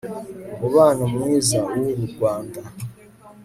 [0.55, 2.59] umubano mwiza, w'uru rwanda